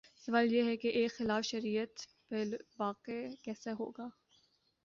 سوال 0.17 0.53
یہ 0.53 0.63
ہے 0.63 0.75
کہ 0.77 0.87
ایک 0.87 1.11
خلاف 1.11 1.45
شریعت 1.45 1.99
فعل 2.29 2.53
واقع 2.79 3.19
کیسے 3.43 3.71
ہوگا؟ 3.71 4.07